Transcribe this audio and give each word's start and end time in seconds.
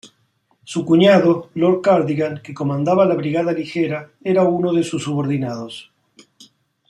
Su 0.63 0.83
cuñado, 0.83 1.51
Lord 1.53 1.81
Cardigan, 1.81 2.41
que 2.43 2.55
comandaba 2.55 3.05
la 3.05 3.13
Brigada 3.13 3.51
Ligera, 3.53 4.09
era 4.23 4.41
uno 4.45 4.73
de 4.73 4.83
sus 4.83 5.03
subordinados. 5.03 5.91